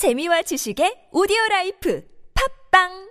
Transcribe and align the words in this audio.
재미와 0.00 0.40
지식의 0.48 1.12
오디오 1.12 1.36
라이프. 1.50 2.00
팟빵 2.32 3.09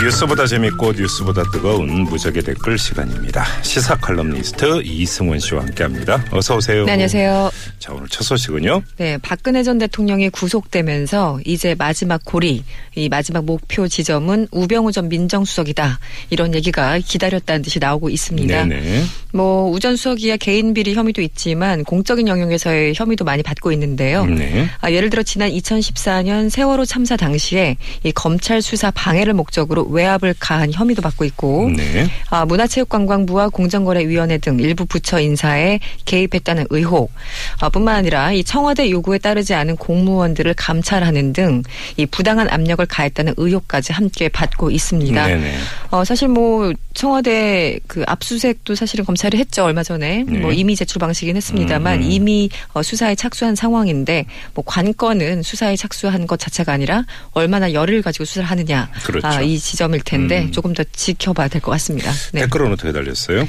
뉴스보다 0.00 0.46
재밌고 0.46 0.92
뉴스보다 0.92 1.42
뜨거운 1.50 2.04
무적의 2.04 2.44
댓글 2.44 2.78
시간입니다. 2.78 3.44
시사 3.62 3.96
칼럼니스트 3.96 4.82
이승원 4.84 5.40
씨와 5.40 5.62
함께합니다. 5.62 6.24
어서 6.30 6.56
오세요. 6.56 6.84
네, 6.84 6.92
안녕하세요. 6.92 7.50
자 7.80 7.92
오늘 7.92 8.06
첫 8.08 8.22
소식은요. 8.22 8.82
네, 8.98 9.18
박근혜 9.18 9.64
전 9.64 9.78
대통령이 9.78 10.30
구속되면서 10.30 11.40
이제 11.44 11.74
마지막 11.76 12.24
고리, 12.24 12.62
이 12.94 13.08
마지막 13.08 13.44
목표 13.44 13.88
지점은 13.88 14.46
우병우 14.52 14.92
전 14.92 15.08
민정수석이다. 15.08 15.98
이런 16.30 16.54
얘기가 16.54 16.98
기다렸다는 16.98 17.62
듯이 17.62 17.80
나오고 17.80 18.08
있습니다. 18.08 18.66
네네. 18.66 19.04
뭐 19.32 19.68
우전 19.70 19.96
수석이야 19.96 20.36
개인 20.36 20.74
비리 20.74 20.94
혐의도 20.94 21.22
있지만 21.22 21.82
공적인 21.84 22.28
영역에서의 22.28 22.94
혐의도 22.94 23.24
많이 23.24 23.42
받고 23.42 23.72
있는데요. 23.72 24.24
네. 24.26 24.68
아, 24.80 24.90
예를 24.90 25.10
들어 25.10 25.24
지난 25.24 25.50
2014년 25.50 26.50
세월호 26.50 26.84
참사 26.84 27.16
당시에 27.16 27.76
이 28.04 28.12
검찰 28.12 28.62
수사 28.62 28.90
방해를 28.92 29.34
목적으로 29.34 29.87
외압을 29.90 30.34
가한 30.38 30.72
혐의도 30.72 31.02
받고 31.02 31.24
있고 31.24 31.70
네. 31.76 32.08
아, 32.30 32.44
문화체육관광부와 32.44 33.48
공정거래위원회 33.48 34.38
등 34.38 34.58
일부 34.60 34.86
부처 34.86 35.20
인사에 35.20 35.80
개입했다는 36.04 36.66
의혹 36.70 37.12
아, 37.60 37.68
뿐만 37.68 37.96
아니라 37.96 38.32
이 38.32 38.44
청와대 38.44 38.90
요구에 38.90 39.18
따르지 39.18 39.54
않은 39.54 39.76
공무원들을 39.76 40.54
감찰하는 40.54 41.32
등 41.32 41.62
이 41.96 42.06
부당한 42.06 42.48
압력을 42.48 42.84
가했다는 42.86 43.34
의혹까지 43.36 43.92
함께 43.92 44.28
받고 44.28 44.70
있습니다. 44.70 45.26
네네. 45.26 45.54
어, 45.90 46.04
사실 46.04 46.28
뭐 46.28 46.72
청와대 46.94 47.78
그 47.86 48.04
압수수색도 48.06 48.74
사실은 48.74 49.04
검찰이 49.04 49.38
했죠 49.38 49.64
얼마 49.64 49.82
전에 49.82 50.24
네. 50.26 50.38
뭐 50.38 50.52
이미 50.52 50.76
제출 50.76 50.98
방식이긴 50.98 51.36
했습니다만 51.36 51.98
음, 52.00 52.02
음. 52.02 52.10
이미 52.10 52.50
어, 52.74 52.82
수사에 52.82 53.14
착수한 53.14 53.54
상황인데 53.54 54.26
뭐 54.54 54.64
관건은 54.66 55.42
수사에 55.42 55.76
착수한 55.76 56.26
것 56.26 56.38
자체가 56.38 56.72
아니라 56.72 57.04
얼마나 57.32 57.72
열을 57.72 58.02
가지고 58.02 58.24
수사를 58.24 58.48
하느냐 58.50 58.90
그렇죠. 59.04 59.26
아, 59.26 59.40
이 59.40 59.58
지점일 59.58 60.02
텐데 60.02 60.42
음. 60.42 60.52
조금 60.52 60.72
더 60.74 60.84
지켜봐야 60.92 61.48
될 61.48 61.60
것 61.60 61.70
같습니다. 61.72 62.12
네. 62.32 62.42
댓글은 62.42 62.72
어떻게 62.72 62.92
달렸어요? 62.92 63.46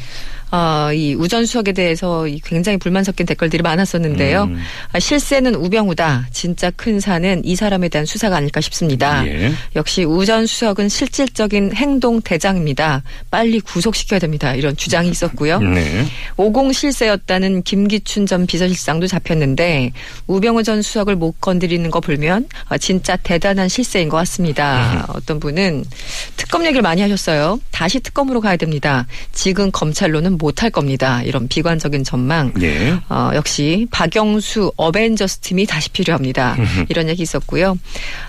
어, 0.52 0.92
이 0.94 1.14
우전 1.14 1.46
수석에 1.46 1.74
대해서 1.74 2.28
이 2.28 2.40
굉장히 2.40 2.78
불만 2.78 3.04
섞인 3.04 3.26
댓글들이 3.26 3.62
많았었는데요. 3.62 4.44
음. 4.44 4.62
아, 4.92 5.00
실세는 5.00 5.56
우병우다. 5.56 6.28
진짜 6.32 6.72
큰 6.72 7.00
산은 7.00 7.44
이 7.46 7.56
사람에 7.56 7.90
대한 7.90 8.06
수사가 8.06 8.38
아닐까 8.38 8.62
싶습니다. 8.62 9.26
예. 9.28 9.52
역시 9.76 10.04
우전 10.04 10.48
수석은 10.48 10.90
실질적인 10.90 11.76
행동 11.76 12.22
대장입니다. 12.22 13.04
빨리 13.30 13.60
구속시켜야 13.60 14.20
됩니다. 14.20 14.56
이런 14.56 14.76
주장이 14.76 15.10
있었고요. 15.10 15.60
네. 15.60 16.06
50 16.38 16.74
실세였다는 16.74 17.64
김기춘 17.64 18.26
전 18.26 18.46
비서실장도 18.48 19.08
잡혔는데 19.08 19.92
우병우 20.28 20.64
전 20.64 20.82
수석을 20.82 21.16
못 21.16 21.40
건드리는 21.42 21.90
거 21.92 22.00
보면 22.00 22.48
아, 22.68 22.78
진짜 22.78 23.16
대단한 23.18 23.70
실세인 23.70 24.10
것 24.10 24.18
같습니다. 24.18 25.06
어떤 25.10 25.40
분은 25.40 25.86
특검 26.38 26.66
얘기를 26.66 26.82
많이 26.82 27.02
하셨어요. 27.02 27.60
다시 27.72 28.00
특검으로 28.00 28.42
가야 28.42 28.56
됩니다. 28.58 29.06
지금 29.32 29.72
검찰로는 29.72 30.39
못할 30.40 30.70
겁니다. 30.72 31.22
이런 31.24 31.48
비관적인 31.48 32.04
전망. 32.04 32.52
예. 32.62 32.98
어, 33.10 33.32
역시 33.36 33.88
박영수 33.92 34.72
어벤져스 34.76 35.40
팀이 35.40 35.66
다시 35.68 35.90
필요합니다. 35.92 36.58
이런 36.90 37.08
얘기 37.10 37.22
있었고요. 37.24 37.78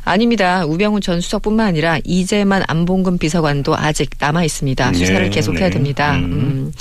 아닙니다. 0.05 0.65
우병우 0.67 1.01
전 1.01 1.21
수석뿐만 1.21 1.67
아니라 1.67 1.99
이재만 2.05 2.65
안봉근 2.67 3.19
비서관도 3.19 3.77
아직 3.77 4.11
남아 4.19 4.45
있습니다. 4.45 4.93
수사를 4.93 5.23
네, 5.23 5.31
계속해야 5.31 5.69
네. 5.69 5.71
됩니다. 5.71 6.15
음. 6.17 6.25
음. 6.25 6.73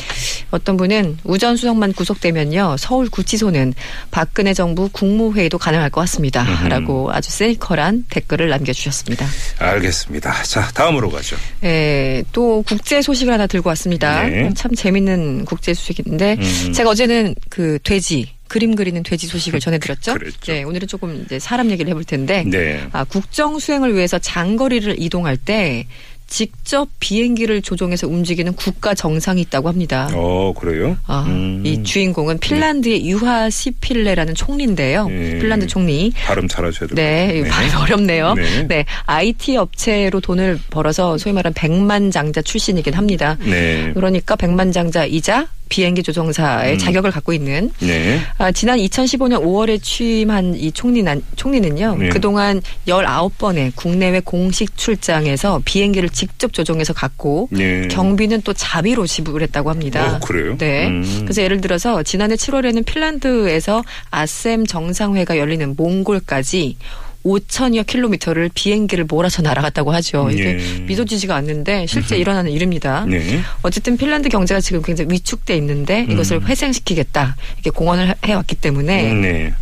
어떤 0.51 0.77
분은 0.77 1.19
우전 1.23 1.55
수석만 1.55 1.93
구속되면요 1.93 2.75
서울 2.77 3.09
구치소는 3.09 3.73
박근혜 4.09 4.53
정부 4.53 4.89
국무회의도 4.91 5.57
가능할 5.57 5.89
것 5.91 6.01
같습니다. 6.01 6.43
라고 6.67 7.11
아주 7.11 7.29
세이컬한 7.31 8.05
댓글을 8.09 8.49
남겨주셨습니다. 8.49 9.25
알겠습니다. 9.59 10.43
자 10.43 10.67
다음으로 10.73 11.11
가죠. 11.11 11.35
예, 11.63 12.23
또 12.31 12.63
국제 12.67 13.01
소식을 13.01 13.31
하나 13.31 13.45
들고 13.45 13.69
왔습니다. 13.69 14.23
네. 14.23 14.49
참 14.55 14.73
재밌는 14.73 15.18
국제 15.45 15.73
소식인데 15.73 16.37
음. 16.39 16.73
제가 16.73 16.89
어제는 16.89 17.35
그 17.49 17.79
돼지 17.83 18.29
그림 18.47 18.75
그리는 18.75 19.01
돼지 19.03 19.27
소식을 19.27 19.59
전해드렸죠. 19.59 20.15
그랬죠. 20.15 20.51
네, 20.51 20.63
오늘은 20.63 20.87
조금 20.87 21.23
이제 21.23 21.37
사람 21.39 21.69
얘기를 21.69 21.89
해볼 21.91 22.03
텐데 22.03 22.43
네. 22.45 22.81
아, 22.91 23.03
국정 23.03 23.59
수행을 23.59 23.95
위해서 23.95 24.17
장거리를 24.17 24.95
이동할 24.99 25.37
때 25.37 25.85
직접 26.29 26.87
비행기를 26.99 27.61
조종해서 27.61 28.07
움직이는 28.07 28.53
국가 28.53 28.93
정상이 28.93 29.41
있다고 29.41 29.67
합니다. 29.67 30.07
어 30.13 30.53
그래요? 30.57 30.95
아, 31.07 31.25
음. 31.27 31.63
이 31.65 31.83
주인공은 31.83 32.37
핀란드의 32.39 33.09
유하 33.09 33.49
시필레라는 33.49 34.35
총리인데요. 34.35 35.07
예. 35.09 35.39
핀란드 35.39 35.67
총리. 35.67 36.11
발음 36.25 36.47
잘하셔야 36.47 36.89
돼요. 36.89 36.95
네, 36.95 37.43
발음이 37.49 37.73
어렵네요. 37.73 38.33
네. 38.35 38.67
네. 38.67 38.85
IT 39.07 39.57
업체로 39.57 40.21
돈을 40.21 40.59
벌어서 40.69 41.17
소위 41.17 41.33
말하는 41.33 41.53
백만 41.53 42.11
장자 42.11 42.41
출신이긴 42.43 42.93
합니다. 42.93 43.37
네. 43.43 43.91
그러니까 43.93 44.35
백만 44.35 44.71
장자이자 44.71 45.47
비행기 45.69 46.03
조종사의 46.03 46.73
음. 46.73 46.77
자격을 46.77 47.11
갖고 47.11 47.31
있는 47.31 47.71
네. 47.79 48.19
아, 48.37 48.51
지난 48.51 48.79
2015년 48.79 49.41
5월에 49.43 49.81
취임한 49.81 50.55
이 50.55 50.71
총리는, 50.71 51.23
총리는요, 51.35 51.95
네. 51.97 52.09
그동안 52.09 52.61
19번의 52.87 53.75
국내외 53.75 54.19
공식 54.19 54.75
출장에서 54.75 55.61
비행기를 55.63 56.09
직접 56.09 56.51
조종해서 56.51 56.93
갔고, 56.93 57.49
네. 57.51 57.87
경비는 57.87 58.41
또 58.41 58.53
자비로 58.53 59.05
지불했다고 59.07 59.69
합니다. 59.69 60.15
어, 60.15 60.19
그래요? 60.25 60.57
네. 60.57 60.87
음. 60.87 61.21
그래서 61.21 61.41
예를 61.41 61.61
들어서 61.61 62.03
지난해 62.03 62.35
7월에는 62.35 62.85
핀란드에서 62.85 63.83
아셈 64.09 64.65
정상회가 64.65 65.37
열리는 65.37 65.75
몽골까지 65.75 66.77
5천여 67.25 67.85
킬로미터를 67.85 68.49
비행기를 68.53 69.05
몰아서 69.05 69.41
날아갔다고 69.41 69.91
하죠. 69.93 70.29
이게 70.31 70.57
예. 70.59 70.79
믿어지지가 70.81 71.35
않는데 71.35 71.85
실제 71.85 72.17
일어나는 72.17 72.51
일입니다. 72.51 73.05
네. 73.07 73.41
어쨌든 73.61 73.97
핀란드 73.97 74.29
경제가 74.29 74.61
지금 74.61 74.81
굉장히 74.81 75.11
위축돼 75.13 75.55
있는데 75.57 76.05
이것을 76.09 76.47
회생시키겠다 76.47 77.35
이렇게 77.55 77.69
공헌을 77.71 78.15
해왔기 78.25 78.55
때문에 78.55 79.11
음, 79.11 79.21
네. 79.21 79.53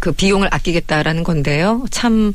그 0.00 0.12
비용을 0.12 0.48
아끼겠다라는 0.50 1.22
건데요. 1.22 1.84
참 1.90 2.34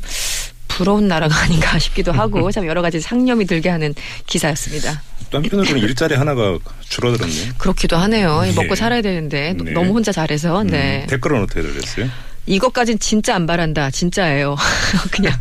부러운 0.68 1.08
나라가 1.08 1.36
아닌가 1.42 1.78
싶기도 1.78 2.12
하고 2.12 2.50
참 2.50 2.66
여러 2.66 2.82
가지 2.82 3.00
상념이 3.00 3.44
들게 3.46 3.68
하는 3.68 3.94
기사였습니다. 4.26 5.02
또 5.30 5.38
한편으로는 5.38 5.78
일자리 5.82 6.14
하나가 6.14 6.58
줄어들었네요. 6.88 7.52
그렇기도 7.58 7.96
하네요. 7.96 8.42
네. 8.42 8.52
먹고 8.52 8.74
살아야 8.74 9.02
되는데 9.02 9.54
네. 9.62 9.72
너무 9.72 9.92
혼자 9.92 10.12
잘해서 10.12 10.62
네. 10.64 11.02
음, 11.02 11.06
댓글은 11.08 11.42
어떻게 11.42 11.62
달렸어요? 11.62 12.08
이것까진 12.46 12.98
진짜 12.98 13.34
안 13.34 13.46
바란다. 13.46 13.90
진짜예요. 13.90 14.56
그냥 15.10 15.32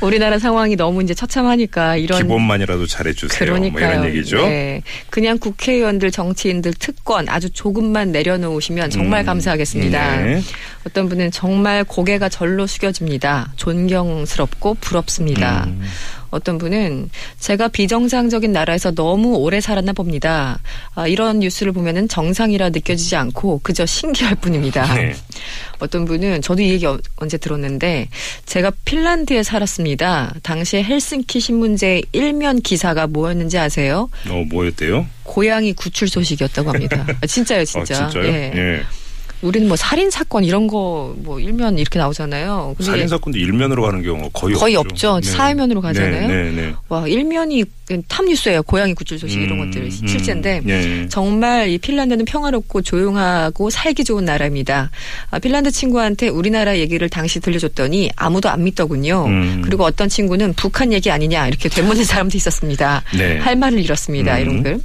우리나라 0.00 0.38
상황이 0.38 0.76
너무 0.76 1.02
이제 1.02 1.14
처참하니까 1.14 1.96
이런 1.96 2.20
기본만이라도 2.22 2.86
잘해주세요. 2.86 3.50
뭐 3.50 3.58
그러니까요. 3.58 3.90
이런 3.90 4.04
얘기죠. 4.06 4.36
네. 4.48 4.82
그냥 5.10 5.38
국회의원들, 5.38 6.10
정치인들 6.10 6.74
특권 6.74 7.28
아주 7.28 7.50
조금만 7.50 8.12
내려놓으시면 8.12 8.90
정말 8.90 9.22
음, 9.22 9.26
감사하겠습니다. 9.26 10.16
네. 10.22 10.42
어떤 10.86 11.08
분은 11.08 11.30
정말 11.30 11.84
고개가 11.84 12.28
절로 12.28 12.66
숙여집니다. 12.66 13.52
존경스럽고 13.56 14.74
부럽습니다. 14.80 15.64
음. 15.66 15.82
어떤 16.32 16.56
분은 16.56 17.10
제가 17.38 17.68
비정상적인 17.68 18.52
나라에서 18.52 18.90
너무 18.90 19.36
오래 19.36 19.60
살았나 19.60 19.92
봅니다. 19.92 20.58
아, 20.94 21.06
이런 21.06 21.40
뉴스를 21.40 21.72
보면은 21.72 22.08
정상이라 22.08 22.70
느껴지지 22.70 23.14
않고 23.16 23.60
그저 23.62 23.84
신기할 23.84 24.34
뿐입니다. 24.36 24.94
네. 24.94 25.14
어떤 25.78 26.06
분은 26.06 26.40
저도 26.40 26.62
이 26.62 26.70
얘기 26.70 26.86
어- 26.86 26.98
언제 27.16 27.36
들었는데 27.36 28.08
제가 28.46 28.72
핀란드에 28.86 29.42
살았습니다. 29.42 30.34
당시에 30.42 30.82
헬싱키 30.82 31.38
신문제 31.38 32.00
일면 32.12 32.62
기사가 32.62 33.06
뭐였는지 33.08 33.58
아세요? 33.58 34.08
어, 34.30 34.42
뭐였대요? 34.48 35.06
고양이 35.24 35.74
구출 35.74 36.08
소식이었다고 36.08 36.70
합니다. 36.72 37.06
아, 37.20 37.26
진짜요, 37.26 37.64
진짜. 37.66 38.06
어, 38.06 38.08
진짜요? 38.10 38.32
예. 38.32 38.52
예. 38.54 38.82
우리는 39.42 39.68
뭐 39.68 39.76
살인 39.76 40.10
사건 40.10 40.44
이런 40.44 40.66
거 40.66 41.12
뭐 41.22 41.38
일면 41.40 41.78
이렇게 41.78 41.98
나오잖아요. 41.98 42.74
살인 42.80 43.08
사건도 43.08 43.38
일면으로 43.38 43.82
가는 43.82 44.02
경우가 44.02 44.28
거의, 44.32 44.54
거의 44.54 44.76
없죠. 44.76 45.14
없죠. 45.14 45.30
사회면으로 45.30 45.80
가잖아요. 45.80 46.28
네, 46.28 46.50
네, 46.50 46.50
네. 46.50 46.74
와 46.88 47.06
일면이 47.06 47.64
탑 48.08 48.24
뉴스예요. 48.24 48.62
고양이 48.62 48.94
구출 48.94 49.18
소식 49.18 49.40
이런 49.40 49.60
음, 49.60 49.66
것들 49.66 49.82
음, 49.82 50.06
실제인데 50.06 50.62
예. 50.66 51.08
정말 51.08 51.68
이 51.68 51.78
핀란드는 51.78 52.24
평화롭고 52.24 52.82
조용하고 52.82 53.70
살기 53.70 54.04
좋은 54.04 54.24
나라입니다. 54.24 54.90
아, 55.30 55.38
핀란드 55.38 55.70
친구한테 55.70 56.28
우리나라 56.28 56.78
얘기를 56.78 57.08
당시 57.08 57.40
들려줬더니 57.40 58.10
아무도 58.16 58.48
안 58.48 58.64
믿더군요. 58.64 59.26
음. 59.26 59.62
그리고 59.64 59.84
어떤 59.84 60.08
친구는 60.08 60.54
북한 60.54 60.92
얘기 60.92 61.10
아니냐 61.10 61.48
이렇게 61.48 61.68
되묻는 61.68 62.04
사람도 62.04 62.36
있었습니다. 62.36 63.02
네. 63.16 63.38
할 63.38 63.56
말을 63.56 63.78
잃었습니다. 63.80 64.36
음. 64.36 64.40
이런 64.40 64.62
글. 64.62 64.80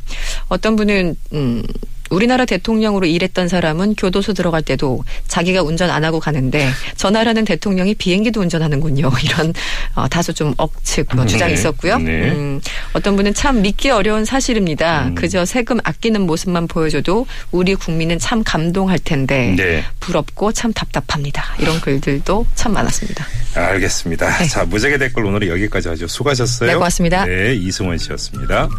어떤 0.50 0.76
분은 0.76 1.16
음, 1.34 1.64
우리나라 2.10 2.46
대통령으로 2.46 3.06
일했던 3.06 3.48
사람은 3.48 3.96
교도소 3.96 4.34
들어갈 4.34 4.62
때도 4.62 5.04
자기가 5.28 5.64
운전 5.64 5.90
안 5.90 6.04
하고 6.04 6.20
가는데 6.20 6.70
저 6.96 7.10
나라는 7.10 7.46
대통령이 7.46 7.96
비행기도 7.96 8.42
운전하는군요. 8.42 9.12
이런 9.24 9.54
어, 9.96 10.08
다소 10.08 10.34
좀 10.34 10.54
억측 10.58 11.08
뭐 11.16 11.26
주장이 11.26 11.54
네. 11.54 11.60
있었고요. 11.60 11.98
네. 12.00 12.32
음, 12.32 12.62
어떤 12.94 13.16
분은 13.16 13.34
참 13.34 13.62
믿기 13.62 13.90
어려운 13.90 14.26
사실입니다. 14.26 15.08
음. 15.08 15.16
그저 15.16 15.46
세금 15.46 15.80
아끼는 15.84 16.22
모습만 16.22 16.68
보여줘도 16.68 17.26
우리 17.52 17.76
국민은 17.76 18.20
참 18.20 18.44
감동할 18.44 19.00
텐데 19.00 19.56
네. 19.58 19.84
부럽고 20.00 20.52
참 20.52 20.74
답답합니다. 20.74 21.44
이런 21.60 21.80
글들도 21.82 22.46
참 22.56 22.74
많았습니다. 22.74 23.26
알겠습니다. 23.56 24.38
네. 24.38 24.48
자, 24.48 24.66
무적의 24.66 25.00
댓글 25.00 25.26
오늘은 25.26 25.48
여기까지 25.48 25.90
하죠. 25.90 26.08
수고하셨어요. 26.08 26.70
네, 26.70 26.76
고맙습니다. 26.76 27.26
네, 27.26 27.56
이승원 27.56 27.98
씨였습니다. 27.98 28.70